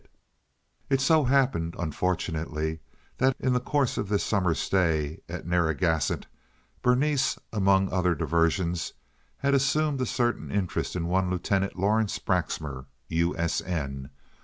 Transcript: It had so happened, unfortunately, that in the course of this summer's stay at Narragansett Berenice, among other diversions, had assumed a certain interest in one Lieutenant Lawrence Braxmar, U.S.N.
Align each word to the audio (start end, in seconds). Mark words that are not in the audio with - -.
It 0.89 0.95
had 0.95 1.01
so 1.01 1.23
happened, 1.25 1.75
unfortunately, 1.77 2.79
that 3.19 3.35
in 3.39 3.53
the 3.53 3.59
course 3.59 3.99
of 3.99 4.09
this 4.09 4.23
summer's 4.23 4.57
stay 4.57 5.19
at 5.29 5.45
Narragansett 5.45 6.25
Berenice, 6.81 7.37
among 7.53 7.91
other 7.93 8.15
diversions, 8.15 8.93
had 9.37 9.53
assumed 9.53 10.01
a 10.01 10.07
certain 10.07 10.49
interest 10.49 10.95
in 10.95 11.05
one 11.05 11.29
Lieutenant 11.29 11.75
Lawrence 11.77 12.17
Braxmar, 12.17 12.87
U.S.N. 13.09 14.09